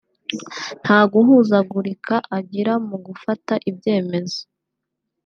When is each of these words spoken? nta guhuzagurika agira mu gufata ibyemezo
nta 0.81 0.99
guhuzagurika 1.13 2.15
agira 2.37 2.73
mu 2.87 2.97
gufata 3.05 3.53
ibyemezo 3.69 4.41